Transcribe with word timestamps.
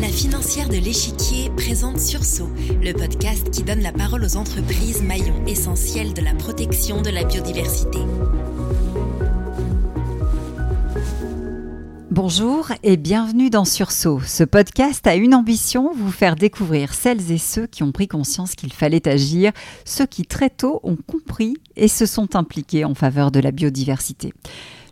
La 0.00 0.08
financière 0.08 0.68
de 0.68 0.76
l'échiquier 0.76 1.50
présente 1.56 1.98
Sursaut, 1.98 2.50
le 2.80 2.92
podcast 2.92 3.50
qui 3.50 3.62
donne 3.62 3.80
la 3.80 3.92
parole 3.92 4.24
aux 4.24 4.36
entreprises 4.36 5.02
maillons 5.02 5.44
essentiels 5.46 6.14
de 6.14 6.20
la 6.22 6.34
protection 6.34 7.02
de 7.02 7.10
la 7.10 7.24
biodiversité. 7.24 7.98
Bonjour 12.10 12.68
et 12.82 12.96
bienvenue 12.96 13.48
dans 13.48 13.64
Sursaut. 13.64 14.20
Ce 14.20 14.44
podcast 14.44 15.06
a 15.06 15.14
une 15.14 15.34
ambition, 15.34 15.92
vous 15.94 16.12
faire 16.12 16.36
découvrir 16.36 16.92
celles 16.92 17.32
et 17.32 17.38
ceux 17.38 17.66
qui 17.66 17.82
ont 17.82 17.90
pris 17.90 18.06
conscience 18.06 18.54
qu'il 18.54 18.72
fallait 18.72 19.08
agir, 19.08 19.52
ceux 19.84 20.06
qui 20.06 20.26
très 20.26 20.50
tôt 20.50 20.80
ont 20.82 20.98
compris 21.06 21.56
et 21.74 21.88
se 21.88 22.04
sont 22.04 22.36
impliqués 22.36 22.84
en 22.84 22.94
faveur 22.94 23.30
de 23.30 23.40
la 23.40 23.50
biodiversité. 23.50 24.34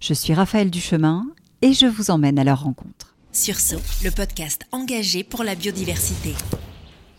Je 0.01 0.15
suis 0.15 0.33
Raphaël 0.33 0.71
Duchemin 0.71 1.27
et 1.63 1.73
je 1.73 1.87
vous 1.87 2.11
emmène 2.11 2.39
à 2.39 2.45
leur 2.45 2.63
rencontre. 2.65 3.15
Sursaut, 3.33 3.81
le 4.03 4.11
podcast 4.11 4.67
engagé 4.73 5.25
pour 5.25 5.45
la 5.45 5.55
biodiversité. 5.55 6.35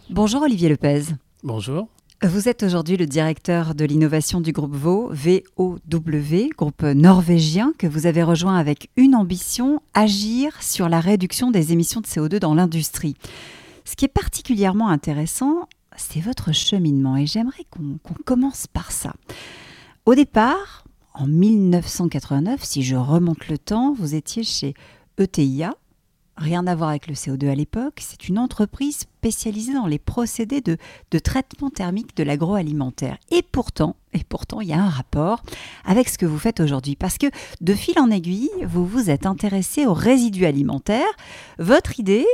Bonjour 0.09 0.41
Olivier 0.41 0.69
Lepez. 0.69 1.03
Bonjour. 1.43 1.87
Vous 2.23 2.47
êtes 2.47 2.61
aujourd'hui 2.61 2.97
le 2.97 3.07
directeur 3.07 3.73
de 3.73 3.83
l'innovation 3.83 4.41
du 4.41 4.51
groupe 4.51 4.75
VO, 4.75 5.09
VOW, 5.11 5.79
groupe 6.55 6.83
norvégien 6.83 7.73
que 7.77 7.87
vous 7.87 8.05
avez 8.05 8.21
rejoint 8.21 8.57
avec 8.57 8.89
une 8.95 9.15
ambition, 9.15 9.81
agir 9.95 10.61
sur 10.61 10.87
la 10.87 10.99
réduction 10.99 11.49
des 11.49 11.71
émissions 11.73 12.01
de 12.01 12.05
CO2 12.05 12.37
dans 12.37 12.53
l'industrie. 12.53 13.15
Ce 13.85 13.95
qui 13.95 14.05
est 14.05 14.09
particulièrement 14.09 14.89
intéressant, 14.89 15.67
c'est 15.97 16.21
votre 16.21 16.51
cheminement 16.51 17.17
et 17.17 17.25
j'aimerais 17.25 17.65
qu'on 17.71 17.97
commence 18.23 18.67
par 18.67 18.91
ça. 18.91 19.13
Au 20.05 20.13
départ, 20.13 20.83
en 21.13 21.27
1989, 21.27 22.63
si 22.63 22.83
je 22.83 22.95
remonte 22.95 23.47
le 23.47 23.57
temps, 23.57 23.93
vous 23.93 24.15
étiez 24.15 24.43
chez 24.43 24.73
ETIA, 25.17 25.75
Rien 26.41 26.65
à 26.65 26.73
voir 26.73 26.89
avec 26.89 27.05
le 27.05 27.13
CO2 27.13 27.49
à 27.49 27.55
l'époque, 27.55 27.99
c'est 27.99 28.27
une 28.27 28.39
entreprise 28.39 28.99
spécialisée 28.99 29.73
dans 29.73 29.85
les 29.85 29.99
procédés 29.99 30.61
de, 30.61 30.77
traitement 31.19 31.69
thermique 31.69 32.17
de 32.17 32.23
l'agroalimentaire. 32.23 33.17
Et 33.29 33.43
pourtant, 33.43 33.95
et 34.13 34.23
pourtant, 34.23 34.59
il 34.59 34.69
y 34.69 34.73
a 34.73 34.81
un 34.81 34.89
rapport 34.89 35.43
avec 35.85 36.09
ce 36.09 36.17
que 36.17 36.25
vous 36.25 36.39
faites 36.39 36.59
aujourd'hui. 36.59 36.95
Parce 36.95 37.19
que 37.19 37.27
de 37.59 37.73
fil 37.75 37.99
en 37.99 38.09
aiguille, 38.09 38.49
vous 38.65 38.87
vous 38.87 39.11
êtes 39.11 39.27
intéressé 39.27 39.85
aux 39.85 39.93
résidus 39.93 40.45
alimentaires. 40.45 41.13
Votre 41.59 41.99
idée, 41.99 42.25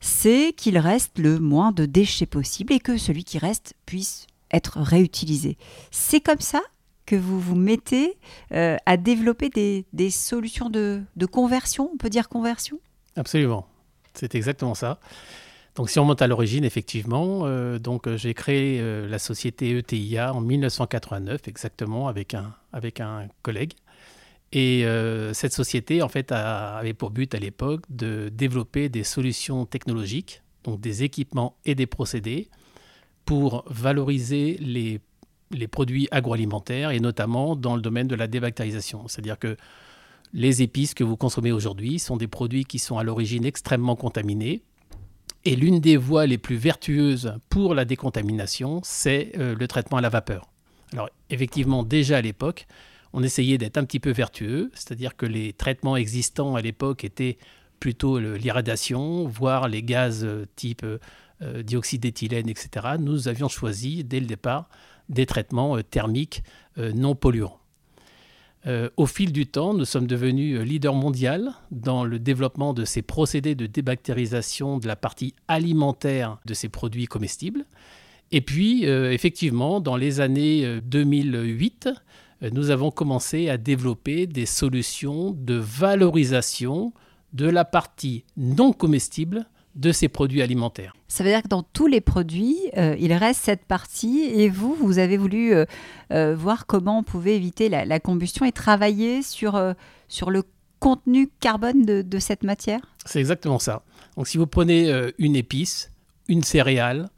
c'est 0.00 0.52
qu'il 0.56 0.78
reste 0.78 1.18
le 1.18 1.38
moins 1.38 1.70
de 1.70 1.86
déchets 1.86 2.26
possible 2.26 2.72
et 2.72 2.80
que 2.80 2.96
celui 2.96 3.22
qui 3.22 3.38
reste 3.38 3.74
puisse 3.84 4.26
être 4.50 4.80
réutilisé. 4.80 5.56
C'est 5.92 6.20
comme 6.20 6.40
ça 6.40 6.62
que 7.06 7.16
vous 7.16 7.40
vous 7.40 7.54
mettez 7.54 8.18
euh, 8.52 8.76
à 8.84 8.96
développer 8.96 9.48
des, 9.48 9.86
des 9.92 10.10
solutions 10.10 10.68
de, 10.68 11.02
de 11.14 11.26
conversion, 11.26 11.90
on 11.94 11.96
peut 11.96 12.10
dire 12.10 12.28
conversion? 12.28 12.78
Absolument, 13.14 13.66
c'est 14.14 14.34
exactement 14.34 14.74
ça. 14.74 14.98
Donc 15.76 15.88
si 15.90 15.98
on 15.98 16.04
monte 16.04 16.20
à 16.22 16.26
l'origine, 16.26 16.64
effectivement, 16.64 17.46
euh, 17.46 17.78
euh, 17.86 18.16
j'ai 18.16 18.34
créé 18.34 18.82
la 18.82 19.18
société 19.18 19.76
ETIA 19.78 20.34
en 20.34 20.40
1989, 20.40 21.48
exactement, 21.48 22.08
avec 22.08 22.34
un, 22.34 22.54
avec 22.72 23.00
un 23.00 23.28
collègue. 23.42 23.72
Et 24.52 24.86
cette 25.34 25.52
société, 25.52 26.02
en 26.02 26.08
fait, 26.08 26.32
avait 26.32 26.94
pour 26.94 27.10
but 27.10 27.34
à 27.34 27.38
l'époque 27.38 27.82
de 27.90 28.30
développer 28.32 28.88
des 28.88 29.04
solutions 29.04 29.66
technologiques, 29.66 30.40
donc 30.64 30.80
des 30.80 31.02
équipements 31.02 31.56
et 31.66 31.74
des 31.74 31.86
procédés, 31.86 32.48
pour 33.26 33.64
valoriser 33.66 34.56
les, 34.60 35.00
les 35.50 35.68
produits 35.68 36.08
agroalimentaires, 36.10 36.90
et 36.90 37.00
notamment 37.00 37.56
dans 37.56 37.76
le 37.76 37.82
domaine 37.82 38.08
de 38.08 38.14
la 38.14 38.26
débactérisation. 38.26 39.06
C'est-à-dire 39.08 39.38
que 39.38 39.56
les 40.32 40.62
épices 40.62 40.94
que 40.94 41.04
vous 41.04 41.16
consommez 41.16 41.52
aujourd'hui 41.52 41.98
sont 41.98 42.16
des 42.16 42.26
produits 42.26 42.64
qui 42.64 42.78
sont 42.78 42.98
à 42.98 43.04
l'origine 43.04 43.44
extrêmement 43.44 43.96
contaminés. 43.96 44.62
Et 45.44 45.54
l'une 45.54 45.78
des 45.78 45.96
voies 45.96 46.26
les 46.26 46.38
plus 46.38 46.56
vertueuses 46.56 47.34
pour 47.48 47.74
la 47.74 47.84
décontamination, 47.84 48.80
c'est 48.82 49.32
euh, 49.38 49.54
le 49.54 49.68
traitement 49.68 49.98
à 49.98 50.00
la 50.00 50.08
vapeur. 50.08 50.50
Alors 50.92 51.08
effectivement, 51.30 51.84
déjà 51.84 52.18
à 52.18 52.20
l'époque, 52.20 52.66
on 53.12 53.22
essayait 53.22 53.56
d'être 53.56 53.78
un 53.78 53.84
petit 53.84 54.00
peu 54.00 54.10
vertueux, 54.10 54.70
c'est-à-dire 54.74 55.16
que 55.16 55.24
les 55.24 55.52
traitements 55.52 55.96
existants 55.96 56.56
à 56.56 56.62
l'époque 56.62 57.04
étaient 57.04 57.38
plutôt 57.78 58.18
l'irradiation, 58.18 59.26
voire 59.26 59.68
les 59.68 59.82
gaz 59.82 60.24
euh, 60.24 60.46
type 60.56 60.84
euh, 60.84 61.62
dioxyde 61.62 62.02
d'éthylène, 62.02 62.48
etc. 62.48 62.96
Nous 62.98 63.28
avions 63.28 63.48
choisi 63.48 64.02
dès 64.02 64.20
le 64.20 64.26
départ 64.26 64.68
des 65.08 65.26
traitements 65.26 65.80
thermiques 65.82 66.42
non 66.76 67.14
polluants. 67.14 67.58
Euh, 68.66 68.88
au 68.96 69.06
fil 69.06 69.32
du 69.32 69.46
temps, 69.46 69.74
nous 69.74 69.84
sommes 69.84 70.08
devenus 70.08 70.58
euh, 70.58 70.64
leader 70.64 70.92
mondial 70.92 71.52
dans 71.70 72.04
le 72.04 72.18
développement 72.18 72.74
de 72.74 72.84
ces 72.84 73.00
procédés 73.00 73.54
de 73.54 73.66
débactérisation 73.66 74.78
de 74.78 74.88
la 74.88 74.96
partie 74.96 75.34
alimentaire 75.46 76.38
de 76.46 76.54
ces 76.54 76.68
produits 76.68 77.06
comestibles. 77.06 77.64
Et 78.32 78.40
puis, 78.40 78.86
euh, 78.86 79.12
effectivement, 79.12 79.80
dans 79.80 79.96
les 79.96 80.20
années 80.20 80.80
2008, 80.84 81.90
nous 82.52 82.70
avons 82.70 82.90
commencé 82.90 83.48
à 83.48 83.56
développer 83.56 84.26
des 84.26 84.46
solutions 84.46 85.30
de 85.30 85.54
valorisation 85.54 86.92
de 87.32 87.48
la 87.48 87.64
partie 87.64 88.24
non 88.36 88.72
comestible 88.72 89.46
de 89.76 89.92
ces 89.92 90.08
produits 90.08 90.42
alimentaires. 90.42 90.94
Ça 91.06 91.22
veut 91.22 91.30
dire 91.30 91.42
que 91.42 91.48
dans 91.48 91.62
tous 91.62 91.86
les 91.86 92.00
produits, 92.00 92.56
euh, 92.76 92.96
il 92.98 93.12
reste 93.12 93.42
cette 93.44 93.64
partie 93.64 94.22
et 94.22 94.48
vous, 94.48 94.74
vous 94.74 94.98
avez 94.98 95.18
voulu 95.18 95.54
euh, 95.54 95.66
euh, 96.12 96.34
voir 96.34 96.66
comment 96.66 96.98
on 96.98 97.02
pouvait 97.02 97.36
éviter 97.36 97.68
la, 97.68 98.00
combustion 98.00 98.44
et 98.44 98.52
travailler 98.52 99.22
sur, 99.22 99.60
sur 100.08 100.30
le 100.30 100.42
contenu 100.80 101.28
carbone 101.40 101.84
de, 101.84 102.18
cette 102.18 102.42
matière? 102.42 102.80
C'est 103.04 103.20
exactement 103.20 103.58
ça. 103.58 103.82
Donc 104.16 104.28
si 104.28 104.38
vous 104.38 104.46
prenez 104.46 104.90
une 105.18 105.36
épice, 105.36 105.92
une 106.28 106.42
céréale, 106.42 107.08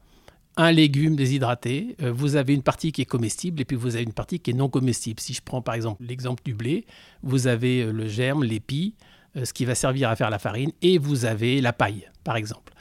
un 0.57 0.71
légume 0.71 1.15
déshydraté, 1.15 1.95
vous 1.99 2.35
avez 2.35 2.53
une 2.53 2.63
partie 2.63 2.91
qui 2.91 3.01
est 3.01 3.05
comestible 3.05 3.61
et 3.61 3.65
puis 3.65 3.77
vous 3.77 3.95
avez 3.95 4.03
une 4.03 4.13
partie 4.13 4.39
qui 4.39 4.51
est 4.51 4.53
non 4.53 4.69
comestible. 4.69 5.19
Si 5.19 5.33
je 5.33 5.41
prends 5.43 5.61
par 5.61 5.75
exemple 5.75 6.03
l'exemple 6.03 6.41
du 6.43 6.53
blé, 6.53 6.85
vous 7.23 7.47
avez 7.47 7.85
le 7.85 8.07
germe, 8.07 8.43
l'épi, 8.43 8.95
ce 9.43 9.53
qui 9.53 9.65
va 9.65 9.75
servir 9.75 10.09
à 10.09 10.15
faire 10.15 10.29
la 10.29 10.39
farine, 10.39 10.71
et 10.81 10.97
vous 10.97 11.25
avez 11.25 11.61
la 11.61 11.73
paille, 11.73 12.09
par 12.23 12.35
exemple. 12.35 12.73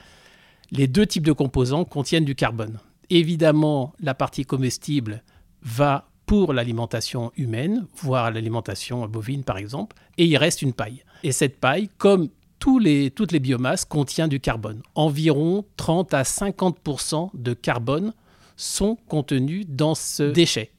Les 0.70 0.86
deux 0.86 1.06
types 1.06 1.26
de 1.26 1.32
composants 1.32 1.84
contiennent 1.84 2.24
du 2.24 2.34
carbone. 2.34 2.78
Évidemment, 3.10 3.94
la 4.00 4.14
partie 4.14 4.44
comestible 4.44 5.22
va 5.62 6.10
pour 6.26 6.52
l'alimentation 6.52 7.32
humaine, 7.36 7.86
voire 7.96 8.30
l'alimentation 8.30 9.06
bovine 9.08 9.44
par 9.44 9.56
exemple, 9.56 9.96
et 10.18 10.26
il 10.26 10.36
reste 10.36 10.60
une 10.60 10.74
paille. 10.74 11.02
Et 11.22 11.32
cette 11.32 11.58
paille, 11.58 11.88
comme 11.96 12.28
toutes 12.58 12.82
les 13.32 13.40
biomasses, 13.40 13.86
contient 13.86 14.28
du 14.28 14.40
carbone. 14.40 14.82
Environ 14.94 15.64
30 15.78 16.12
à 16.12 16.22
50% 16.22 17.30
de 17.32 17.54
carbone 17.54 18.12
sont 18.56 18.96
contenus 19.08 19.64
dans 19.66 19.94
ce 19.94 20.24
déchet. 20.24 20.70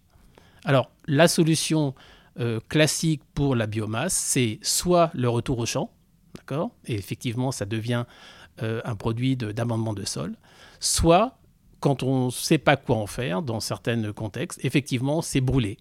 Alors, 0.66 0.92
la 1.08 1.28
solution 1.28 1.96
euh, 2.40 2.60
classique 2.70 3.22
pour 3.34 3.56
la 3.56 3.68
biomasse, 3.68 4.14
c'est 4.14 4.60
soit 4.62 5.12
le 5.14 5.30
retour 5.30 5.60
au 5.60 5.66
champ, 5.66 5.92
d'accord 6.36 6.72
Et 6.86 6.96
effectivement, 6.96 7.52
ça 7.52 7.66
devient 7.66 8.06
euh, 8.62 8.82
un 8.86 8.96
produit 8.96 9.36
d'amendement 9.36 9.94
de, 9.94 10.06
sol, 10.06 10.36
soit 10.80 11.38
quand 11.80 12.04
on 12.04 12.26
ne 12.26 12.32
sait 12.32 12.58
pas 12.58 12.76
quoi 12.76 12.98
en 12.98 13.08
faire 13.08 13.42
dans 13.42 13.60
certains 13.60 14.12
contextes, 14.12 14.60
effectivement, 14.64 15.22
c'est 15.22 15.42
brûlé. 15.42 15.78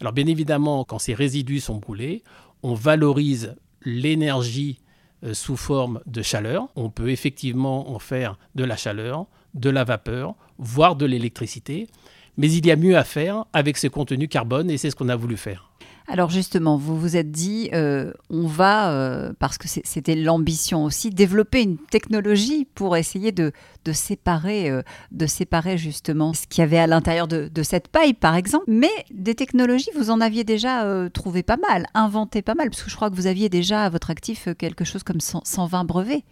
Alors 0.00 0.12
bien 0.12 0.26
évidemment, 0.26 0.84
quand 0.84 0.98
ces 0.98 1.14
résidus 1.14 1.60
sont 1.60 1.76
brûlés, 1.76 2.22
on 2.62 2.74
valorise 2.74 3.54
l'énergie 3.84 4.80
euh, 5.24 5.34
sous 5.34 5.56
forme 5.56 6.00
de 6.06 6.22
chaleur. 6.22 6.68
On 6.76 6.90
peut 6.90 7.10
effectivement 7.10 7.90
en 7.90 7.98
faire 7.98 8.38
de 8.54 8.64
la 8.64 8.76
chaleur, 8.76 9.26
de 9.54 9.70
la 9.70 9.84
vapeur, 9.84 10.34
voire 10.58 10.96
de 10.96 11.06
l'électricité. 11.06 11.88
Mais 12.36 12.50
il 12.50 12.64
y 12.66 12.70
a 12.70 12.76
mieux 12.76 12.96
à 12.96 13.04
faire 13.04 13.44
avec 13.52 13.76
ce 13.76 13.86
contenu 13.86 14.28
carbone 14.28 14.70
et 14.70 14.78
c'est 14.78 14.90
ce 14.90 14.96
qu'on 14.96 15.08
a 15.10 15.16
voulu 15.16 15.36
faire. 15.36 15.69
Alors 16.12 16.28
justement, 16.28 16.76
vous 16.76 16.98
vous 16.98 17.16
êtes 17.16 17.30
dit, 17.30 17.70
euh, 17.72 18.12
on 18.30 18.48
va, 18.48 18.90
euh, 18.90 19.32
parce 19.38 19.58
que 19.58 19.68
c'était 19.68 20.16
l'ambition 20.16 20.82
aussi, 20.82 21.10
développer 21.10 21.62
une 21.62 21.78
technologie 21.78 22.66
pour 22.74 22.96
essayer 22.96 23.30
de, 23.30 23.52
séparer, 23.92 24.68
euh, 24.70 24.82
de 25.12 25.26
séparer 25.26 25.78
justement 25.78 26.34
ce 26.34 26.48
qu'il 26.48 26.62
y 26.62 26.64
avait 26.64 26.78
à 26.78 26.88
l'intérieur 26.88 27.28
de, 27.28 27.62
cette 27.62 27.86
paille, 27.86 28.14
par 28.14 28.34
exemple. 28.34 28.64
Mais 28.66 28.90
des 29.12 29.36
technologies, 29.36 29.90
vous 29.94 30.10
en 30.10 30.20
aviez 30.20 30.42
déjà 30.42 30.84
trouvé 31.10 31.44
pas 31.44 31.58
mal, 31.58 31.86
inventé 31.94 32.42
pas 32.42 32.56
mal, 32.56 32.70
parce 32.70 32.82
que 32.82 32.90
je 32.90 32.96
crois 32.96 33.08
que 33.08 33.14
vous 33.14 33.28
aviez 33.28 33.48
déjà 33.48 33.84
à 33.84 33.88
votre 33.88 34.10
actif 34.10 34.48
quelque 34.58 34.84
chose 34.84 35.04
comme 35.04 35.20
120 35.20 35.84
brevets. 35.84 36.24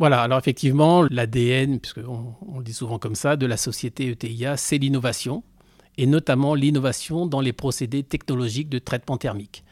Voilà, 0.00 0.22
alors 0.22 0.38
effectivement, 0.38 1.04
l'ADN, 1.08 1.78
puisqu'on 1.78 2.34
on 2.48 2.58
le 2.58 2.64
dit 2.64 2.72
souvent 2.72 2.98
comme 2.98 3.14
ça, 3.14 3.36
de 3.36 3.46
la 3.46 3.56
société 3.56 4.10
ETIA, 4.10 4.56
c'est 4.56 4.78
l'innovation 4.78 5.44
et 5.98 6.06
notamment 6.06 6.54
l'innovation 6.54 7.26
dans 7.26 7.40
les 7.40 7.52
procédés 7.52 8.02
technologiques 8.02 8.68
de 8.68 8.78
traitement 8.78 9.16
thermique. 9.16 9.64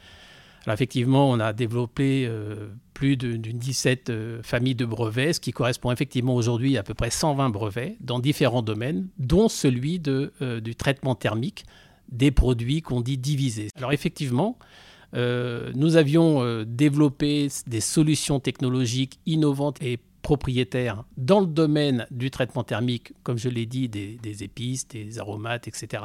Alors 0.67 0.75
effectivement, 0.75 1.31
on 1.31 1.41
a 1.41 1.53
développé 1.53 2.27
euh, 2.29 2.69
plus 3.01 3.17
d'une 3.17 3.41
17 3.41 4.11
euh, 4.11 4.43
familles 4.43 4.75
de 4.75 4.85
brevets, 4.85 5.33
ce 5.33 5.41
qui 5.41 5.53
correspond 5.53 5.91
effectivement 5.91 6.35
aujourd'hui 6.35 6.77
à 6.77 6.83
peu 6.83 6.93
près 6.93 7.09
120 7.09 7.49
brevets 7.49 7.97
dans 8.01 8.19
différents 8.19 8.61
domaines, 8.61 9.09
dont 9.19 9.49
celui 9.49 9.99
de, 9.99 10.35
euh, 10.43 10.61
du 10.61 10.75
traitement 10.75 11.15
thermique 11.15 11.65
des 12.11 12.31
produits 12.31 12.83
qu'on 12.83 13.01
dit 13.01 13.17
divisés. 13.17 13.69
Alors 13.77 13.95
effectivement, 13.95 14.59
euh, 15.17 15.73
nous 15.75 15.97
avions 15.97 16.63
développé 16.65 17.49
des 17.67 17.81
solutions 17.81 18.39
technologiques 18.39 19.19
innovantes 19.25 19.83
et 19.83 19.99
propriétaires 20.23 21.05
dans 21.17 21.41
le 21.41 21.47
domaine 21.47 22.07
du 22.11 22.31
traitement 22.31 22.65
thermique, 22.65 23.13
comme 23.23 23.39
je 23.39 23.49
l'ai 23.49 23.67
dit, 23.67 23.89
des, 23.89 24.43
épices, 24.43 24.87
des 24.89 25.19
aromates, 25.19 25.69
etc. 25.69 26.03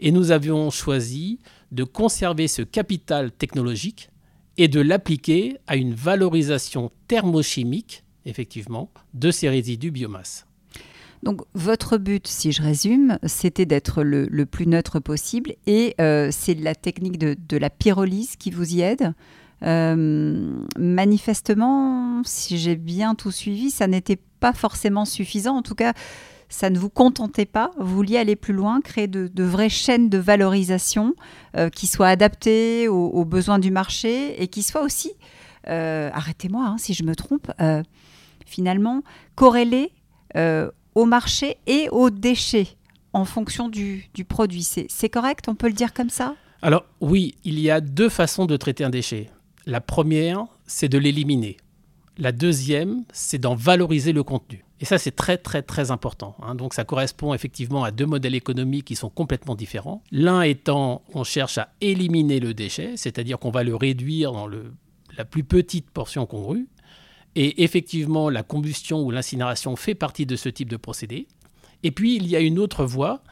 Et 0.00 0.12
nous 0.12 0.30
avions 0.30 0.70
choisi 0.70 1.38
de 1.72 1.84
conserver 1.84 2.48
ce 2.48 2.62
capital 2.62 3.32
technologique 3.32 4.10
et 4.56 4.68
de 4.68 4.80
l'appliquer 4.80 5.58
à 5.66 5.76
une 5.76 5.94
valorisation 5.94 6.90
thermochimique, 7.06 8.04
effectivement, 8.26 8.90
de 9.14 9.30
ces 9.30 9.48
résidus 9.48 9.90
biomasse. 9.90 10.46
Donc 11.22 11.40
votre 11.54 11.98
but, 11.98 12.26
si 12.26 12.52
je 12.52 12.62
résume, 12.62 13.18
c'était 13.24 13.66
d'être 13.66 14.02
le, 14.02 14.28
plus 14.46 14.66
neutre 14.66 15.00
possible 15.00 15.54
et 15.66 15.94
euh, 16.00 16.28
c'est 16.30 16.54
la 16.54 16.74
technique 16.74 17.18
de, 17.18 17.56
la 17.56 17.70
pyrolyse 17.70 18.36
qui 18.36 18.50
vous 18.50 18.74
y 18.74 18.80
aide? 18.82 19.14
Euh, 19.62 20.52
manifestement, 20.78 22.22
si 22.24 22.58
j'ai 22.58 22.76
bien 22.76 23.14
tout 23.14 23.30
suivi, 23.30 23.70
ça 23.70 23.86
n'était 23.86 24.18
pas 24.40 24.52
forcément 24.52 25.04
suffisant. 25.04 25.56
En 25.56 25.62
tout 25.62 25.74
cas, 25.74 25.94
ça 26.48 26.70
ne 26.70 26.78
vous 26.78 26.88
contentait 26.88 27.46
pas. 27.46 27.70
Vous 27.78 27.94
vouliez 27.94 28.18
aller 28.18 28.36
plus 28.36 28.54
loin, 28.54 28.80
créer 28.80 29.06
de, 29.06 29.42
vraies 29.42 29.68
chaînes 29.68 30.08
de 30.08 30.18
valorisation 30.18 31.14
euh, 31.56 31.68
qui 31.68 31.86
soient 31.86 32.08
adaptées 32.08 32.88
aux, 32.88 33.24
besoins 33.24 33.58
du 33.58 33.70
marché 33.70 34.40
et 34.42 34.48
qui 34.48 34.62
soient 34.62 34.82
aussi, 34.82 35.12
arrêtez-moi 35.66 36.64
hein, 36.64 36.76
si 36.78 36.94
je 36.94 37.02
me 37.02 37.14
trompe, 37.14 37.52
finalement 38.46 39.02
corrélées 39.34 39.92
au 40.94 41.04
marché 41.04 41.58
et 41.66 41.88
aux 41.90 42.10
déchets 42.10 42.78
en 43.12 43.24
fonction 43.24 43.68
du, 43.68 44.08
produit. 44.28 44.62
C'est 44.62 45.08
correct? 45.08 45.46
On 45.48 45.54
peut 45.54 45.68
le 45.68 45.72
dire 45.72 45.92
comme 45.92 46.10
ça? 46.10 46.34
Alors 46.62 46.84
oui, 47.00 47.34
il 47.44 47.58
y 47.60 47.70
a 47.70 47.80
deux 47.80 48.08
façons 48.08 48.46
de 48.46 48.56
traiter 48.56 48.84
un 48.84 48.90
déchet. 48.90 49.30
La 49.68 49.82
première, 49.82 50.46
c'est 50.66 50.88
de 50.88 50.96
l'éliminer. 50.96 51.58
La 52.16 52.32
deuxième, 52.32 53.04
c'est 53.12 53.36
d'en 53.36 53.54
valoriser 53.54 54.14
le 54.14 54.22
contenu. 54.22 54.64
Et 54.80 54.86
ça, 54.86 54.96
c'est 54.96 55.10
très, 55.10 55.36
très, 55.36 55.60
très 55.60 55.90
important. 55.90 56.34
Hein. 56.40 56.54
Donc, 56.54 56.72
ça 56.72 56.84
correspond 56.84 57.34
effectivement 57.34 57.84
à 57.84 57.90
deux 57.90 58.06
modèles 58.06 58.34
économiques 58.34 58.86
qui 58.86 58.96
sont 58.96 59.10
complètement 59.10 59.54
différents. 59.54 60.02
L'un 60.10 60.40
étant, 60.40 61.02
on 61.12 61.22
cherche 61.22 61.58
à 61.58 61.68
éliminer 61.82 62.40
le 62.40 62.54
déchet, 62.54 62.96
c'est-à-dire 62.96 63.38
qu'on 63.38 63.50
va 63.50 63.62
le 63.62 63.76
réduire 63.76 64.32
dans 64.32 64.48
la 64.48 65.24
plus 65.26 65.44
petite 65.44 65.90
portion 65.90 66.24
congrue. 66.24 66.66
Et 67.34 67.62
effectivement, 67.62 68.30
la 68.30 68.42
combustion 68.42 69.02
ou 69.02 69.10
l'incinération 69.10 69.76
fait 69.76 69.94
partie 69.94 70.24
de 70.24 70.36
ce 70.36 70.48
type 70.48 70.70
de 70.70 70.78
procédé. 70.78 71.28
Et 71.82 71.90
puis, 71.90 72.16
il 72.16 72.26
y 72.26 72.36
a 72.36 72.40
une 72.40 72.58
autre 72.58 72.86
voie 72.86 73.22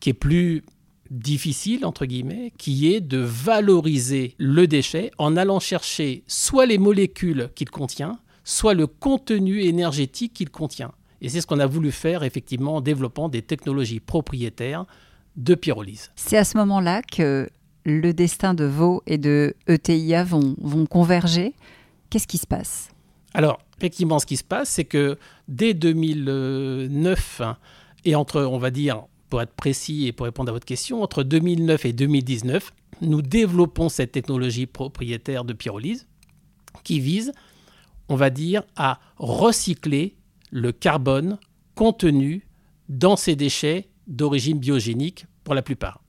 qui 0.00 0.10
est 0.10 0.14
plus 0.14 0.64
difficile, 1.10 1.84
entre 1.84 2.06
guillemets, 2.06 2.52
qui 2.58 2.92
est 2.92 3.00
de 3.00 3.18
valoriser 3.18 4.34
le 4.38 4.66
déchet 4.66 5.10
en 5.18 5.36
allant 5.36 5.60
chercher 5.60 6.22
soit 6.26 6.66
les 6.66 6.78
molécules 6.78 7.50
qu'il 7.54 7.70
contient, 7.70 8.18
soit 8.44 8.74
le 8.74 8.86
contenu 8.86 9.62
énergétique 9.62 10.32
qu'il 10.34 10.50
contient. 10.50 10.92
Et 11.20 11.28
c'est 11.28 11.40
ce 11.40 11.46
qu'on 11.46 11.58
a 11.58 11.66
voulu 11.66 11.90
faire, 11.90 12.22
effectivement, 12.22 12.76
en 12.76 12.80
développant 12.80 13.28
des 13.28 13.42
technologies 13.42 14.00
propriétaires 14.00 14.84
de 15.36 15.54
pyrolyse. 15.54 16.10
C'est 16.16 16.36
à 16.36 16.44
ce 16.44 16.56
moment-là 16.58 17.02
que 17.02 17.48
le 17.84 18.12
destin 18.12 18.54
de 18.54 18.64
Vaux 18.64 19.02
et 19.06 19.18
de 19.18 19.54
ETIA 19.66 20.24
vont, 20.24 20.54
vont 20.60 20.86
converger. 20.86 21.54
Qu'est-ce 22.10 22.26
qui 22.26 22.38
se 22.38 22.46
passe? 22.46 22.90
Alors, 23.34 23.60
effectivement, 23.78 24.18
ce 24.18 24.26
qui 24.26 24.36
se 24.36 24.44
passe, 24.44 24.68
c'est 24.70 24.84
que 24.84 25.18
dès 25.48 25.74
2009, 25.74 27.42
et 28.04 28.14
entre, 28.14 28.42
on 28.42 28.58
va 28.58 28.70
dire, 28.70 29.04
pour 29.28 29.42
être 29.42 29.54
précis 29.54 30.06
et 30.06 30.12
pour 30.12 30.24
répondre 30.24 30.50
à 30.50 30.52
votre 30.52 30.66
question, 30.66 31.02
entre 31.02 31.22
2009 31.22 31.84
et 31.84 31.92
2019, 31.92 32.72
nous 33.02 33.22
développons 33.22 33.88
cette 33.88 34.12
technologie 34.12 34.66
propriétaire 34.66 35.44
de 35.44 35.52
pyrolyse 35.52 36.06
qui 36.84 37.00
vise, 37.00 37.32
on 38.08 38.16
va 38.16 38.30
dire, 38.30 38.62
à 38.76 39.00
recycler 39.16 40.16
le 40.50 40.72
carbone 40.72 41.38
contenu 41.74 42.46
dans 42.88 43.16
ces 43.16 43.36
déchets 43.36 43.88
d'origine 44.06 44.58
biogénique 44.58 45.26
pour 45.44 45.54
la 45.54 45.62
plupart. 45.62 46.02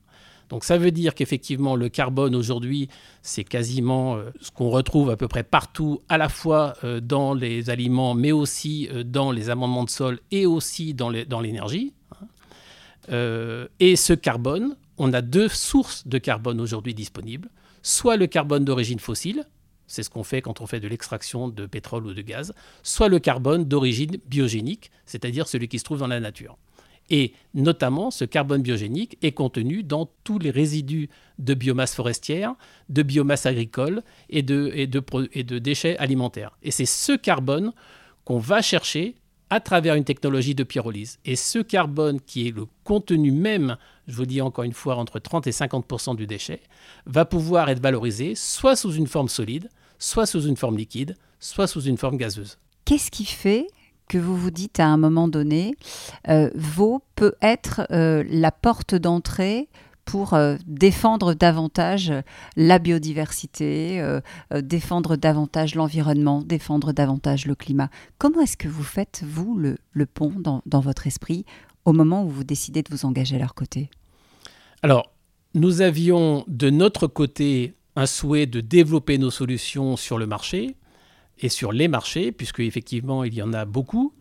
Donc 0.50 0.64
ça 0.64 0.78
veut 0.78 0.92
dire 0.92 1.14
qu'effectivement 1.14 1.76
le 1.76 1.90
carbone 1.90 2.36
aujourd'hui, 2.36 2.90
c'est 3.22 3.44
quasiment 3.44 4.16
euh, 4.16 4.32
ce 4.42 4.50
qu'on 4.50 4.70
retrouve 4.70 5.12
à 5.12 5.18
peu 5.18 5.28
près 5.28 5.44
partout, 5.44 6.02
à 6.10 6.18
la 6.18 6.28
fois 6.28 6.74
euh, 6.84 7.00
dans 7.00 7.36
les 7.36 7.70
aliments, 7.70 8.16
mais 8.16 8.32
aussi 8.32 8.90
euh, 8.92 9.04
dans 9.04 9.32
les 9.32 9.52
amendements 9.52 9.84
de 9.84 9.92
sol 9.92 10.20
et 10.32 10.48
aussi 10.48 10.96
dans 10.96 11.10
l'énergie. 11.10 11.94
Hein. 13.10 13.68
et 13.80 13.96
ce 13.96 14.14
carbone, 14.14 14.76
on 14.98 15.14
a 15.14 15.22
deux 15.22 15.48
sources 15.48 16.08
de 16.08 16.18
carbone 16.18 16.62
aujourd'hui 16.62 16.94
disponibles. 16.94 17.50
Soit 17.82 18.18
le 18.18 18.28
carbone 18.28 18.66
d'origine 18.66 19.00
fossile, 19.00 19.46
c'est 19.88 20.04
ce 20.04 20.10
qu'on 20.10 20.24
fait 20.24 20.42
quand 20.42 20.62
on 20.62 20.68
fait 20.68 20.80
de 20.80 20.88
l'extraction 20.88 21.48
de 21.48 21.66
pétrole 21.66 22.06
ou 22.06 22.14
de 22.14 22.22
gaz, 22.22 22.54
soit 22.84 23.10
le 23.10 23.20
carbone 23.20 23.66
d'origine 23.66 24.18
biogénique, 24.28 24.92
c'est-à-dire 25.06 25.48
celui 25.48 25.68
qui 25.68 25.80
se 25.80 25.84
trouve 25.84 26.00
dans 26.00 26.08
la 26.08 26.20
nature. 26.20 26.58
Et 27.10 27.34
notamment, 27.56 28.12
ce 28.12 28.24
carbone 28.24 28.62
biogénique 28.62 29.18
est 29.24 29.32
contenu 29.32 29.82
dans 29.82 30.12
tous 30.24 30.38
les 30.38 30.52
résidus 30.52 31.10
de 31.40 31.56
biomasse 31.56 31.96
forestière, 31.96 32.54
de 32.90 33.02
biomasse 33.02 33.48
agricole 33.48 34.04
et 34.30 34.44
de, 34.44 35.58
déchets 35.58 35.98
alimentaires. 35.98 36.56
Et 36.62 36.70
c'est 36.70 36.86
ce 36.86 37.14
carbone 37.14 37.74
qu'on 38.26 38.38
va 38.38 38.62
chercher 38.62 39.16
à 39.50 39.60
travers 39.60 39.96
une 39.96 40.04
technologie 40.04 40.56
de 40.56 40.64
pyrolyse. 40.64 41.20
Et 41.26 41.36
ce 41.36 41.60
carbone, 41.60 42.20
qui 42.22 42.48
est 42.48 42.56
le 42.56 42.66
contenu 42.84 43.32
même, 43.32 43.78
je 44.08 44.16
vous 44.16 44.26
dis 44.26 44.42
encore 44.42 44.64
une 44.64 44.74
fois, 44.74 44.96
entre 44.96 45.20
30 45.20 45.48
et 45.48 45.52
50% 45.52 46.16
du 46.16 46.28
déchet, 46.28 46.62
va 47.06 47.26
pouvoir 47.26 47.70
être 47.70 47.82
valorisé 47.82 48.36
soit 48.36 48.76
sous 48.76 48.94
une 48.94 49.08
forme 49.08 49.30
solide, 49.30 49.70
soit 49.98 50.26
sous 50.26 50.42
une 50.44 50.58
forme 50.58 50.78
liquide, 50.78 51.16
soit 51.40 51.68
sous 51.68 51.82
une 51.82 51.98
forme 51.98 52.18
gazeuse. 52.18 52.58
Qu'est-ce 52.86 53.12
qui 53.12 53.26
fait 53.26 53.68
que 54.10 54.18
vous 54.18 54.36
vous 54.36 54.52
dites 54.52 54.80
à 54.80 54.88
un 54.88 54.98
moment 54.98 55.28
donné, 55.28 55.76
euh, 56.28 56.50
peut 57.16 57.36
être 57.42 57.82
euh, 57.92 58.24
la 58.28 58.52
porte 58.52 58.96
d'entrée 58.96 59.70
pour 60.10 60.34
euh, 60.34 60.58
défendre 60.66 61.34
davantage 61.34 62.12
la 62.56 62.80
biodiversité, 62.80 64.04
défendre 64.62 65.16
davantage 65.16 65.76
l'environnement, 65.76 66.42
défendre 66.42 66.94
davantage 66.94 67.46
le 67.46 67.56
climat. 67.56 67.90
Comment 68.18 68.42
est-ce 68.42 68.58
que 68.58 68.68
vous 68.68 68.84
faites, 68.84 69.24
vous, 69.26 69.58
le, 69.58 70.06
pont 70.06 70.34
dans, 70.36 70.62
dans, 70.66 70.80
votre 70.80 71.06
esprit 71.06 71.46
au 71.86 71.94
moment 71.94 72.24
où 72.24 72.30
vous 72.30 72.44
décidez 72.44 72.82
de 72.82 72.90
vous 72.90 73.06
engager 73.06 73.36
à 73.36 73.40
leur 73.40 73.54
côté? 73.54 73.90
Alors, 74.82 75.12
nous 75.54 75.82
avions 75.82 76.44
de 76.48 76.70
notre 76.70 77.08
côté 77.08 77.76
un 77.96 78.06
souhait 78.06 78.46
de 78.46 78.62
développer 78.62 79.18
nos 79.18 79.32
solutions 79.32 79.98
sur 79.98 80.18
le 80.18 80.26
marché 80.26 80.78
et 81.40 81.50
sur 81.50 81.72
les 81.72 81.88
marchés, 81.88 82.32
puisque 82.32 82.60
effectivement 82.62 83.24
il 83.24 83.34
y 83.34 83.42
en 83.42 83.54
a 83.54 83.66
beaucoup, 83.66 84.14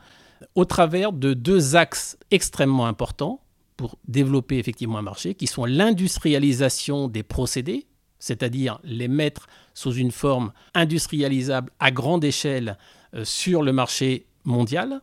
au 0.55 0.65
travers 0.65 1.13
de 1.13 1.35
deux 1.35 1.77
axes 1.77 2.19
extrêmement 2.31 2.87
importants 2.87 3.41
pour 3.79 3.97
développer 4.09 4.59
effectivement 4.59 4.99
un 4.99 5.03
marché, 5.03 5.35
qui 5.35 5.47
sont 5.47 5.65
l'industrialisation 5.65 7.09
des 7.09 7.23
procédés, 7.23 7.87
c'est-à-dire 8.19 8.81
les 8.83 9.09
mettre 9.09 9.47
sous 9.73 9.95
une 9.95 10.11
forme 10.11 10.53
industrialisable 10.75 11.71
à 11.79 11.93
grande 11.93 12.25
échelle 12.25 12.77
euh, 13.15 13.25
sur 13.25 13.63
le 13.63 13.73
marché 13.73 14.27
mondial, 14.45 15.01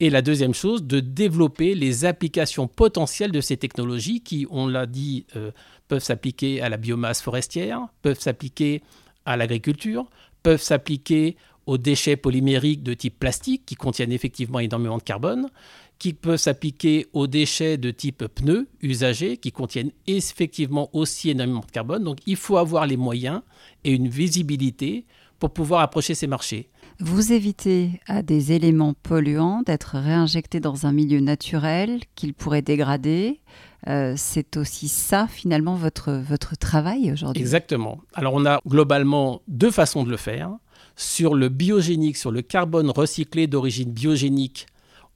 et 0.00 0.10
la 0.10 0.22
deuxième 0.22 0.54
chose, 0.54 0.82
de 0.84 1.00
développer 1.00 1.74
les 1.74 2.04
applications 2.06 2.68
potentielles 2.68 3.32
de 3.32 3.40
ces 3.40 3.58
technologies 3.58 4.22
qui, 4.22 4.46
on 4.50 4.66
l'a 4.66 4.86
dit, 4.86 5.26
euh, 5.36 5.50
peuvent 5.88 6.02
s'appliquer 6.02 6.62
à 6.62 6.70
la 6.70 6.78
biomasse 6.78 7.20
forestière, 7.20 7.86
peuvent 8.00 8.20
s'appliquer 8.20 8.82
à 9.26 9.36
l'agriculture, 9.36 10.06
peuvent 10.42 10.62
s'appliquer 10.62 11.36
aux 11.66 11.78
déchets 11.78 12.16
polymériques 12.16 12.82
de 12.82 12.94
type 12.94 13.18
plastique 13.18 13.66
qui 13.66 13.74
contiennent 13.74 14.12
effectivement 14.12 14.60
énormément 14.60 14.98
de 14.98 15.02
carbone, 15.02 15.48
qui 15.98 16.12
peuvent 16.12 16.36
s'appliquer 16.36 17.06
aux 17.12 17.26
déchets 17.26 17.78
de 17.78 17.90
type 17.90 18.26
pneus 18.26 18.68
usagés 18.82 19.36
qui 19.38 19.52
contiennent 19.52 19.92
effectivement 20.06 20.90
aussi 20.92 21.30
énormément 21.30 21.64
de 21.66 21.70
carbone. 21.70 22.04
Donc 22.04 22.18
il 22.26 22.36
faut 22.36 22.58
avoir 22.58 22.86
les 22.86 22.96
moyens 22.96 23.42
et 23.84 23.92
une 23.92 24.08
visibilité 24.08 25.06
pour 25.38 25.50
pouvoir 25.50 25.80
approcher 25.80 26.14
ces 26.14 26.26
marchés. 26.26 26.70
Vous 26.98 27.32
évitez 27.32 28.00
à 28.06 28.22
des 28.22 28.52
éléments 28.52 28.94
polluants 28.94 29.62
d'être 29.64 29.98
réinjectés 29.98 30.60
dans 30.60 30.86
un 30.86 30.92
milieu 30.92 31.20
naturel 31.20 32.00
qu'ils 32.14 32.32
pourraient 32.32 32.62
dégrader. 32.62 33.40
Euh, 33.86 34.14
c'est 34.16 34.56
aussi 34.56 34.88
ça 34.88 35.26
finalement 35.28 35.74
votre, 35.74 36.12
votre 36.12 36.56
travail 36.56 37.12
aujourd'hui? 37.12 37.42
Exactement. 37.42 38.00
Alors 38.14 38.34
on 38.34 38.46
a 38.46 38.60
globalement 38.66 39.42
deux 39.46 39.70
façons 39.70 40.04
de 40.04 40.10
le 40.10 40.16
faire. 40.16 40.50
Sur 40.96 41.34
le 41.34 41.50
biogénique, 41.50 42.16
sur 42.16 42.30
le 42.30 42.40
carbone 42.40 42.88
recyclé 42.88 43.46
d'origine 43.46 43.92
biogénique, 43.92 44.66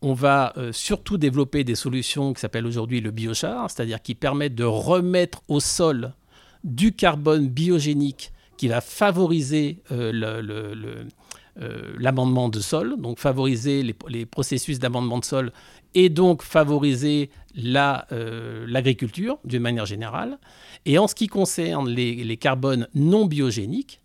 on 0.02 0.14
va 0.14 0.52
euh, 0.56 0.72
surtout 0.72 1.18
développer 1.18 1.64
des 1.64 1.74
solutions 1.74 2.32
qui 2.32 2.40
s'appellent 2.40 2.66
aujourd'hui 2.66 3.00
le 3.00 3.10
biochar, 3.10 3.70
c'est-à-dire 3.70 4.00
qui 4.00 4.14
permettent 4.14 4.54
de 4.54 4.64
remettre 4.64 5.42
au 5.48 5.60
sol 5.60 6.14
du 6.64 6.92
carbone 6.92 7.48
biogénique 7.48 8.32
qui 8.56 8.68
va 8.68 8.80
favoriser 8.80 9.78
euh, 9.90 10.12
euh, 11.60 11.94
l'amendement 11.98 12.48
de 12.48 12.60
sol, 12.60 12.96
donc 12.98 13.18
favoriser 13.18 13.82
les, 13.82 14.26
processus 14.26 14.78
d'amendement 14.78 15.18
de 15.18 15.24
sol 15.24 15.52
et 15.94 16.08
donc 16.08 16.42
favoriser 16.42 17.30
l'agriculture 17.54 19.38
d'une 19.44 19.62
manière 19.62 19.86
générale. 19.86 20.38
Et 20.86 20.98
en 20.98 21.08
ce 21.08 21.14
qui 21.14 21.26
concerne 21.26 21.88
les, 21.88 22.36
carbones 22.36 22.86
non 22.94 23.26
biogéniques, 23.26 24.00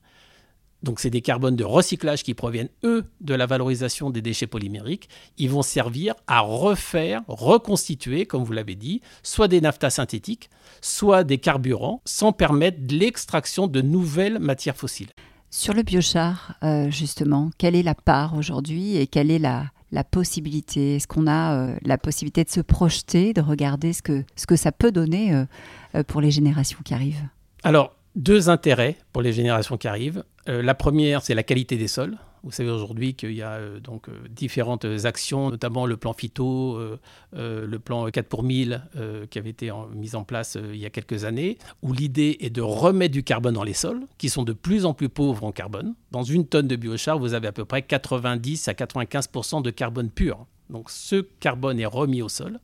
donc 0.85 0.99
c'est 0.99 1.09
des 1.09 1.21
carbones 1.21 1.55
de 1.55 1.63
recyclage 1.65 2.23
qui 2.23 2.33
proviennent, 2.33 2.69
eux, 2.83 3.03
de 3.19 3.33
la 3.33 3.47
valorisation 3.47 4.11
des 4.11 4.21
déchets 4.21 4.47
polymériques, 4.47 5.09
ils 5.37 5.49
vont 5.49 5.63
servir 5.63 6.13
à 6.27 6.39
refaire, 6.39 7.23
reconstituer, 7.27 8.25
comme 8.25 8.43
vous 8.43 8.53
l'avez 8.53 8.75
dit, 8.75 9.01
soit 9.23 9.47
des 9.47 9.59
naphtas 9.59 9.89
synthétiques, 9.89 10.49
soit 10.81 11.23
des 11.23 11.39
carburants, 11.39 12.01
sans 12.05 12.31
permettre 12.31 12.77
l'extraction 12.89 13.67
de 13.67 13.81
nouvelles 13.81 14.39
matières 14.39 14.77
fossiles. 14.77 15.09
Sur 15.49 15.73
le 15.73 15.83
biochar, 15.83 16.55
euh, 16.63 16.91
justement, 16.91 17.49
quelle 17.57 17.75
est 17.75 17.83
la 17.83 17.95
part 17.95 18.37
aujourd'hui 18.37 18.97
et 18.97 19.07
quelle 19.07 19.31
est 19.31 19.39
la, 19.39 19.71
possibilité? 20.11 20.97
Est-ce 20.97 21.07
qu'on 21.07 21.25
a 21.25 21.55
euh, 21.55 21.75
la 21.81 21.97
possibilité 21.97 22.43
de 22.43 22.49
se 22.49 22.59
projeter, 22.59 23.33
de 23.33 23.41
regarder 23.41 23.93
ce 23.93 24.01
que, 24.01 24.23
ce 24.35 24.45
que 24.45 24.57
ça 24.57 24.71
peut 24.71 24.91
donner 24.91 25.33
euh, 25.33 26.03
pour 26.03 26.21
les 26.21 26.31
générations 26.31 26.79
qui 26.83 26.93
arrivent? 26.93 27.23
Alors, 27.63 27.95
deux 28.15 28.49
intérêts 28.49 28.97
pour 29.13 29.21
les 29.21 29.33
générations 29.33 29.77
qui 29.77 29.87
arrivent. 29.87 30.23
la 30.47 30.75
première, 30.75 31.21
c'est 31.21 31.35
la 31.35 31.43
qualité 31.43 31.75
des 31.77 31.87
sols. 31.87 32.17
Vous 32.45 32.51
savez 32.51 32.69
aujourd'hui 32.69 33.15
qu'il 33.15 33.31
y 33.31 33.41
a 33.41 33.53
euh, 33.53 33.79
donc 33.79 34.07
euh, 34.07 34.11
différentes 34.29 34.85
actions, 35.05 35.49
notamment 35.49 35.87
le 35.87 35.97
plan 35.97 36.13
phyto, 36.13 36.77
euh, 36.77 36.97
le 37.33 37.79
plan 37.79 38.05
4 38.05 38.27
pour 38.27 38.43
1000 38.43 38.83
qui 39.31 39.39
avait 39.39 39.49
été 39.49 39.71
mis 39.95 40.15
en 40.15 40.23
place 40.23 40.57
il 40.71 40.77
y 40.77 40.85
a 40.85 40.91
quelques 40.91 41.25
années, 41.25 41.57
où 41.81 41.91
l'idée 41.91 42.37
est 42.41 42.51
de 42.51 42.61
remettre 42.61 43.13
du 43.13 43.23
carbone 43.23 43.55
dans 43.55 43.63
les 43.63 43.73
sols, 43.73 44.05
qui 44.19 44.29
sont 44.29 44.43
de 44.43 44.53
plus 44.53 44.85
en 44.85 44.93
plus 44.93 45.09
pauvres 45.09 45.43
en 45.43 45.51
carbone. 45.51 45.95
Dans 46.11 46.23
une 46.23 46.45
tonne 46.45 46.67
de 46.67 46.75
biochar, 46.75 47.17
vous 47.17 47.33
avez 47.33 47.47
à 47.47 47.51
peu 47.51 47.65
près 47.65 47.81
90 47.81 48.67
à 48.67 48.73
95% 48.73 49.63
de 49.63 49.71
carbone 49.71 50.11
pur. 50.11 50.45
Donc 50.69 50.91
ce 50.91 51.21
carbone 51.39 51.79
est 51.79 51.85
remis 51.85 52.21
au 52.21 52.29
sol, 52.29 52.59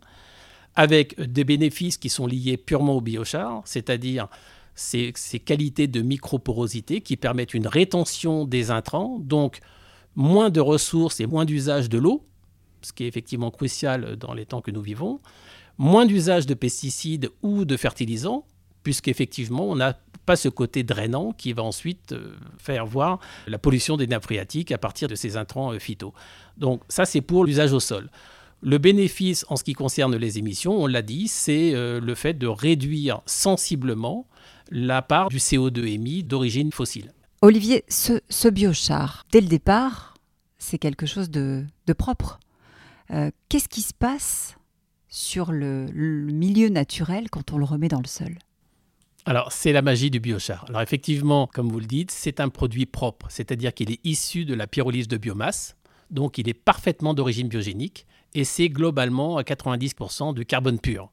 avec 0.75 1.19
des 1.19 1.43
bénéfices 1.43 1.97
qui 1.97 2.09
sont 2.09 2.27
liés 2.27 2.57
purement 2.57 2.93
au 2.97 3.01
biochar, 3.01 3.63
c'est-à-dire 3.65 4.27
ces, 4.75 5.13
qualités 5.43 5.87
de 5.87 6.01
microporosité 6.01 7.01
qui 7.01 7.17
permettent 7.17 7.53
une 7.53 7.67
rétention 7.67 8.45
des 8.45 8.71
intrants, 8.71 9.19
donc 9.19 9.59
moins 10.15 10.49
de 10.49 10.59
ressources 10.59 11.19
et 11.19 11.25
moins 11.25 11.45
d'usage 11.45 11.89
de 11.89 11.97
l'eau, 11.97 12.25
ce 12.81 12.93
qui 12.93 13.03
est 13.03 13.07
effectivement 13.07 13.51
crucial 13.51 14.15
dans 14.15 14.33
les 14.33 14.45
temps 14.45 14.61
que 14.61 14.71
nous 14.71 14.81
vivons, 14.81 15.19
moins 15.77 16.05
d'usage 16.05 16.45
de 16.45 16.53
pesticides 16.53 17.29
ou 17.41 17.65
de 17.65 17.77
fertilisants, 17.77 18.45
puisqu'effectivement, 18.83 19.69
on 19.69 19.75
n'a 19.75 19.97
pas 20.25 20.35
ce 20.35 20.49
côté 20.49 20.83
drainant 20.83 21.31
qui 21.31 21.53
va 21.53 21.63
ensuite 21.63 22.11
euh, 22.11 22.35
faire 22.57 22.85
voir 22.85 23.19
la 23.47 23.57
pollution 23.57 23.97
des 23.97 24.07
nappes 24.07 24.23
phréatiques 24.23 24.71
à 24.71 24.77
partir 24.77 25.07
de 25.07 25.15
ces 25.15 25.37
intrants 25.37 25.73
euh, 25.73 25.79
phyto. 25.79 26.13
Donc 26.57 26.81
ça, 26.87 27.05
c'est 27.05 27.21
pour 27.21 27.45
l'usage 27.45 27.73
au 27.73 27.79
sol. 27.79 28.09
Le 28.61 28.77
bénéfice 28.77 29.45
en 29.49 29.55
ce 29.55 29.63
qui 29.63 29.73
concerne 29.73 30.15
les 30.15 30.37
émissions, 30.37 30.79
on 30.79 30.85
l'a 30.85 31.01
dit, 31.01 31.27
c'est 31.27 31.73
euh, 31.73 31.99
le 31.99 32.13
fait 32.13 32.35
de 32.35 32.47
réduire 32.47 33.21
sensiblement 33.25 34.27
la 34.71 35.01
part 35.01 35.29
du 35.29 35.37
CO2 35.37 35.85
émis 35.85 36.23
d'origine 36.23 36.71
fossile. 36.71 37.13
Olivier, 37.41 37.83
ce, 37.89 38.47
biochar, 38.47 39.25
dès 39.31 39.41
le 39.41 39.47
départ, 39.47 40.15
c'est 40.57 40.77
quelque 40.77 41.05
chose 41.05 41.29
de, 41.29 41.65
propre. 41.97 42.39
Euh, 43.11 43.31
qu'est-ce 43.49 43.67
qui 43.67 43.81
se 43.81 43.93
passe 43.93 44.55
sur 45.09 45.51
le, 45.51 45.87
milieu 45.93 46.69
naturel 46.69 47.29
quand 47.29 47.51
on 47.51 47.57
le 47.57 47.65
remet 47.65 47.89
dans 47.89 47.99
le 47.99 48.07
sol? 48.07 48.37
Alors, 49.25 49.51
c'est 49.51 49.73
la 49.73 49.81
magie 49.81 50.09
du 50.09 50.19
biochar. 50.19 50.65
Alors, 50.69 50.81
effectivement, 50.81 51.47
comme 51.47 51.69
vous 51.69 51.79
le 51.79 51.85
dites, 51.85 52.11
c'est 52.11 52.39
un 52.39 52.49
produit 52.49 52.85
propre, 52.85 53.27
c'est-à-dire 53.29 53.73
qu'il 53.73 53.91
est 53.91 53.99
issu 54.03 54.45
de 54.45 54.53
la 54.53 54.65
pyrolyse 54.65 55.07
de 55.07 55.17
biomasse, 55.17 55.75
donc 56.09 56.37
il 56.37 56.49
est 56.49 56.53
parfaitement 56.53 57.13
d'origine 57.13 57.47
biogénique, 57.47 58.07
et 58.33 58.45
c'est 58.45 58.69
globalement 58.69 59.37
à 59.37 59.43
90% 59.43 60.33
du 60.33 60.45
carbone 60.45 60.79
pur. 60.79 61.11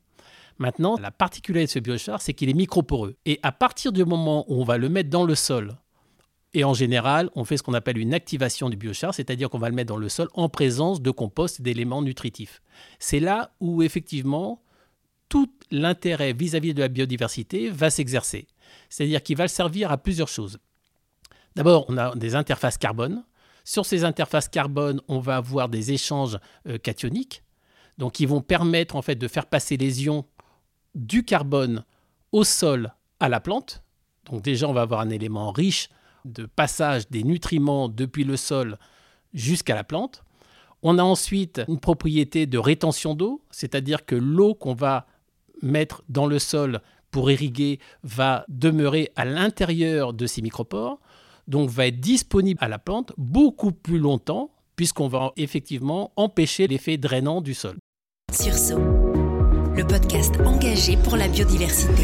Maintenant, 0.59 0.97
la 1.01 1.11
particularité 1.11 1.67
de 1.67 1.73
ce 1.73 1.79
biochar, 1.79 2.21
c'est 2.21 2.35
qu'il 2.35 2.51
est 2.51 2.55
microporeux. 2.55 3.17
Et 3.27 3.39
à 3.43 3.53
partir 3.53 3.93
du 3.93 4.05
moment 4.05 4.45
où 4.49 4.61
on 4.61 4.65
va 4.65 4.77
le 4.77 4.89
mettre 4.89 5.11
dans 5.11 5.25
le 5.25 5.35
sol, 5.35 5.77
et 6.55 6.65
en 6.65 6.75
général, 6.75 7.31
on 7.35 7.45
fait 7.45 7.57
ce 7.57 7.63
qu'on 7.63 7.75
appelle 7.75 7.99
une 7.99 8.15
activation 8.15 8.71
du 8.71 8.77
biochar, 8.77 9.15
c'est-à-dire 9.15 9.51
qu'on 9.51 9.59
va 9.59 9.69
le 9.69 9.75
mettre 9.75 9.89
dans 9.89 9.99
le 9.99 10.09
sol 10.09 10.29
en 10.35 10.49
présence 10.49 11.03
de 11.03 11.11
compost 11.11 11.61
et 11.61 11.63
d'éléments 11.63 12.03
nutritifs. 12.03 12.63
C'est 12.99 13.21
là 13.21 13.53
où 13.61 13.83
effectivement 13.83 14.63
tout 15.29 15.53
l'intérêt 15.71 16.33
vis-à-vis 16.33 16.73
de 16.73 16.81
la 16.81 16.89
biodiversité 16.89 17.69
va 17.69 17.91
s'exercer. 17.91 18.47
C'est-à-dire 18.89 19.23
qu'il 19.23 19.37
va 19.37 19.47
servir 19.47 19.93
à 19.93 19.99
plusieurs 19.99 20.29
choses. 20.29 20.59
D'abord, 21.55 21.85
on 21.89 21.99
a 21.99 22.15
des 22.17 22.35
interfaces 22.35 22.79
carbone. 22.79 23.25
Sur 23.65 23.85
ces 23.85 24.05
interfaces 24.05 24.49
carbone, 24.49 25.03
on 25.09 25.19
va 25.19 25.37
avoir 25.37 25.69
des 25.69 25.93
échanges 25.93 26.39
euh, 26.67 26.79
cationiques, 26.79 27.43
donc 27.99 28.13
qui 28.13 28.25
vont 28.25 28.41
permettre 28.41 28.97
en 28.97 29.03
fait 29.03 29.17
de 29.17 29.29
faire 29.29 29.47
passer 29.47 29.77
les 29.77 30.05
ions 30.05 30.25
du 30.99 31.25
carbone 31.25 31.85
au 32.33 32.45
sol 32.45 32.93
à 33.21 33.29
la 33.29 33.41
plante. 33.41 33.83
Donc 34.31 34.43
déjà, 34.43 34.69
on 34.69 34.73
va 34.73 34.83
avoir 34.83 35.01
un 35.01 35.11
élément 35.11 35.51
riche 35.51 35.89
de 36.25 36.45
passage 36.45 37.09
des 37.09 37.23
nutriments 37.23 37.89
depuis 37.89 38.25
le 38.25 38.37
sol 38.37 38.79
jusqu'à 39.33 39.75
la 39.75 39.85
plante. 39.85 40.23
On 40.83 40.99
a 40.99 41.03
ensuite 41.03 41.63
une 41.69 41.81
propriété 41.81 42.47
de 42.47 42.59
rétention 42.59 43.15
d'eau, 43.15 43.43
c'est-à-dire 43.51 44.05
que 44.05 44.15
l'eau 44.15 44.55
qu'on 44.55 44.75
va 44.75 45.07
mettre 45.63 46.03
dans 46.09 46.27
le 46.27 46.39
sol 46.39 46.81
pour 47.11 47.31
irriguer 47.31 47.81
va 48.03 48.45
demeurer 48.49 49.11
à 49.17 49.25
l'intérieur 49.25 50.13
de 50.13 50.27
ces 50.27 50.43
micropores, 50.43 51.01
donc 51.49 51.71
va 51.71 51.87
être 51.87 52.01
disponible 52.01 52.63
à 52.63 52.69
la 52.69 52.79
plante 52.79 53.13
beaucoup 53.17 53.73
plus 53.73 53.99
longtemps, 53.99 54.51
puisqu'on 54.77 55.09
va 55.09 55.33
effectivement 55.37 56.13
empêcher 56.17 56.69
l'effet 56.69 56.99
drainant 56.99 57.41
du 57.41 57.55
sol. 57.55 57.77
Le 59.79 59.87
podcast 59.87 60.35
engagé 60.45 60.97
pour 60.97 61.17
la 61.17 61.29
biodiversité. 61.29 62.03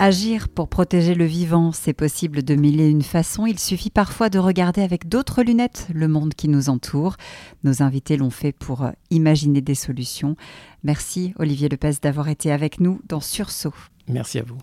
Agir 0.00 0.48
pour 0.48 0.68
protéger 0.68 1.14
le 1.14 1.24
vivant, 1.24 1.70
c'est 1.70 1.92
possible 1.92 2.42
de 2.42 2.56
mille 2.56 2.80
et 2.80 2.88
une 2.88 3.02
façons. 3.02 3.46
Il 3.46 3.60
suffit 3.60 3.90
parfois 3.90 4.28
de 4.28 4.40
regarder 4.40 4.82
avec 4.82 5.08
d'autres 5.08 5.44
lunettes 5.44 5.86
le 5.94 6.08
monde 6.08 6.34
qui 6.34 6.48
nous 6.48 6.68
entoure. 6.68 7.14
Nos 7.62 7.80
invités 7.80 8.16
l'ont 8.16 8.30
fait 8.30 8.50
pour 8.50 8.88
imaginer 9.10 9.60
des 9.60 9.76
solutions. 9.76 10.34
Merci 10.82 11.34
Olivier 11.38 11.68
Lepez 11.68 11.92
d'avoir 12.02 12.28
été 12.28 12.50
avec 12.50 12.80
nous 12.80 13.00
dans 13.08 13.20
Sursaut. 13.20 13.74
Merci 14.08 14.40
à 14.40 14.42
vous. 14.42 14.58